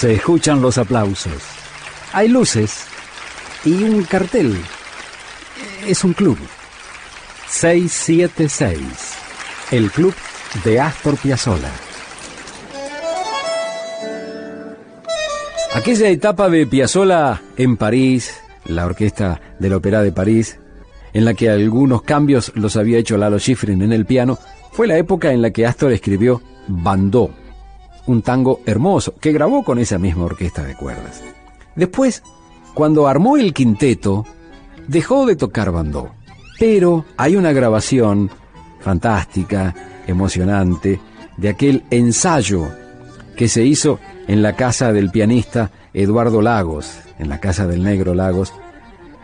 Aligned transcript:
Se 0.00 0.14
escuchan 0.14 0.62
los 0.62 0.78
aplausos. 0.78 1.42
Hay 2.14 2.28
luces 2.28 2.86
y 3.66 3.84
un 3.84 4.02
cartel. 4.04 4.56
Es 5.86 6.04
un 6.04 6.14
club. 6.14 6.38
676. 7.48 8.80
El 9.70 9.90
club 9.90 10.14
de 10.64 10.80
Astor 10.80 11.18
Piazzolla. 11.18 11.70
Aquella 15.74 16.08
etapa 16.08 16.48
de 16.48 16.66
Piazzolla 16.66 17.42
en 17.58 17.76
París, 17.76 18.40
la 18.64 18.86
orquesta 18.86 19.38
de 19.58 19.68
la 19.68 19.76
Ópera 19.76 20.02
de 20.02 20.12
París, 20.12 20.58
en 21.12 21.26
la 21.26 21.34
que 21.34 21.50
algunos 21.50 22.00
cambios 22.00 22.52
los 22.54 22.76
había 22.76 22.96
hecho 22.96 23.18
Lalo 23.18 23.38
Schifrin 23.38 23.82
en 23.82 23.92
el 23.92 24.06
piano, 24.06 24.38
fue 24.72 24.86
la 24.86 24.96
época 24.96 25.30
en 25.30 25.42
la 25.42 25.50
que 25.50 25.66
Astor 25.66 25.92
escribió 25.92 26.40
Bandó, 26.68 27.34
un 28.10 28.22
tango 28.22 28.60
hermoso 28.66 29.14
que 29.20 29.32
grabó 29.32 29.62
con 29.62 29.78
esa 29.78 29.98
misma 29.98 30.24
orquesta 30.24 30.64
de 30.64 30.74
cuerdas. 30.74 31.22
Después, 31.76 32.22
cuando 32.74 33.06
armó 33.06 33.36
el 33.36 33.54
quinteto, 33.54 34.26
dejó 34.88 35.26
de 35.26 35.36
tocar 35.36 35.70
Bandó, 35.70 36.10
pero 36.58 37.04
hay 37.16 37.36
una 37.36 37.52
grabación 37.52 38.30
fantástica, 38.80 39.74
emocionante, 40.06 41.00
de 41.36 41.48
aquel 41.48 41.84
ensayo 41.90 42.68
que 43.36 43.48
se 43.48 43.64
hizo 43.64 44.00
en 44.26 44.42
la 44.42 44.56
casa 44.56 44.92
del 44.92 45.10
pianista 45.10 45.70
Eduardo 45.94 46.42
Lagos, 46.42 46.98
en 47.18 47.28
la 47.28 47.38
casa 47.38 47.66
del 47.66 47.84
negro 47.84 48.14
Lagos, 48.14 48.52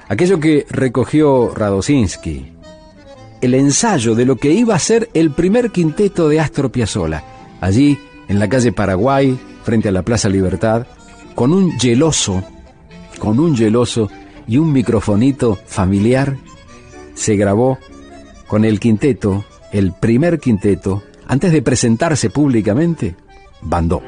aquello 0.08 0.38
que 0.38 0.64
recogió 0.70 1.52
Radosinski, 1.54 2.52
el 3.40 3.54
ensayo 3.54 4.14
de 4.14 4.24
lo 4.24 4.36
que 4.36 4.52
iba 4.52 4.74
a 4.74 4.78
ser 4.78 5.10
el 5.12 5.32
primer 5.32 5.72
quinteto 5.72 6.28
de 6.28 6.40
Astor 6.40 6.70
Piazzolla, 6.70 7.24
allí 7.60 7.98
en 8.28 8.38
la 8.38 8.48
calle 8.48 8.72
Paraguay, 8.72 9.38
frente 9.62 9.88
a 9.88 9.92
la 9.92 10.02
Plaza 10.02 10.28
Libertad, 10.28 10.86
con 11.34 11.52
un 11.52 11.78
geloso, 11.78 12.42
con 13.18 13.38
un 13.38 13.56
geloso 13.56 14.10
y 14.46 14.58
un 14.58 14.72
microfonito 14.72 15.58
familiar, 15.66 16.36
se 17.14 17.36
grabó 17.36 17.78
con 18.46 18.64
el 18.64 18.78
quinteto, 18.78 19.44
el 19.72 19.92
primer 19.92 20.38
quinteto, 20.38 21.02
antes 21.26 21.52
de 21.52 21.62
presentarse 21.62 22.30
públicamente, 22.30 23.16
Bandó. 23.62 24.02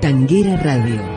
Tanguera 0.00 0.56
Radio 0.62 1.15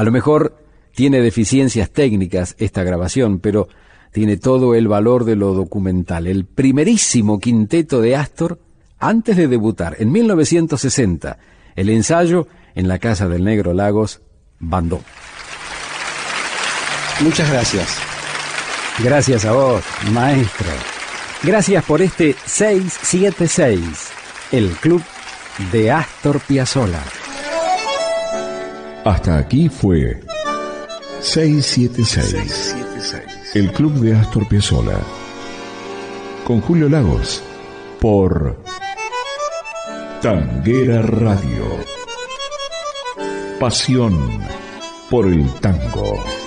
A 0.00 0.02
lo 0.02 0.12
mejor 0.12 0.56
tiene 0.94 1.20
deficiencias 1.20 1.90
técnicas 1.90 2.54
esta 2.56 2.82
grabación, 2.82 3.38
pero 3.38 3.68
tiene 4.12 4.38
todo 4.38 4.74
el 4.74 4.88
valor 4.88 5.26
de 5.26 5.36
lo 5.36 5.52
documental. 5.52 6.26
El 6.26 6.46
primerísimo 6.46 7.38
quinteto 7.38 8.00
de 8.00 8.16
Astor 8.16 8.58
antes 8.98 9.36
de 9.36 9.46
debutar 9.46 9.96
en 9.98 10.10
1960. 10.10 11.38
El 11.76 11.90
ensayo 11.90 12.48
en 12.74 12.88
la 12.88 12.98
casa 12.98 13.28
del 13.28 13.44
Negro 13.44 13.74
Lagos, 13.74 14.22
Bandó. 14.58 15.02
Muchas 17.20 17.50
gracias. 17.50 17.98
Gracias 19.04 19.44
a 19.44 19.52
vos, 19.52 19.84
maestro. 20.12 20.70
Gracias 21.42 21.84
por 21.84 22.00
este 22.00 22.34
676, 22.46 24.08
el 24.52 24.70
club 24.76 25.02
de 25.70 25.90
Astor 25.90 26.40
Piazzolla. 26.40 27.19
Hasta 29.10 29.38
aquí 29.38 29.68
fue 29.68 30.20
676, 31.20 32.76
El 33.54 33.72
Club 33.72 33.94
de 33.94 34.14
Astor 34.14 34.46
Piazzolla. 34.46 35.00
Con 36.46 36.60
Julio 36.60 36.88
Lagos. 36.88 37.42
Por 38.00 38.62
Tanguera 40.22 41.02
Radio. 41.02 41.64
Pasión 43.58 44.16
por 45.10 45.26
el 45.26 45.44
tango. 45.54 46.39